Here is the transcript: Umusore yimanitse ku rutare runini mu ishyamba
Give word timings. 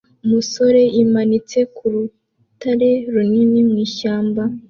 Umusore 0.25 0.81
yimanitse 0.95 1.59
ku 1.75 1.83
rutare 1.93 2.91
runini 3.13 3.61
mu 3.69 3.75
ishyamba 3.85 4.43